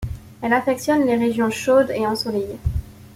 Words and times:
Elle 0.41 0.53
affectionne 0.53 1.05
les 1.05 1.15
régions 1.15 1.51
chaudes 1.51 1.91
et 1.91 2.07
ensoleillées. 2.07 2.57